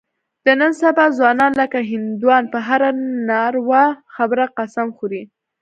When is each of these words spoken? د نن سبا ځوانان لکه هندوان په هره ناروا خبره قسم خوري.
د 0.45 0.47
نن 0.59 0.71
سبا 0.81 1.05
ځوانان 1.17 1.51
لکه 1.61 1.79
هندوان 1.89 2.43
په 2.53 2.59
هره 2.67 2.89
ناروا 3.29 3.85
خبره 4.15 4.45
قسم 4.57 4.87
خوري. 4.97 5.21